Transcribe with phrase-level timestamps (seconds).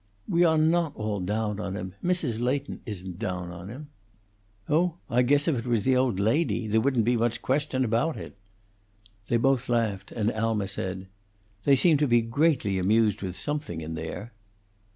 [0.27, 1.93] "We awe not all doan on him.
[2.03, 2.39] Mrs.
[2.39, 3.89] Leighton isn't doan on him."
[4.67, 8.17] "Oh, I guess if it was the old lady, there wouldn't be much question about
[8.17, 8.35] it."
[9.27, 11.05] They both laughed, and Alma said,
[11.65, 14.33] "They seem to be greatly amused with something in there."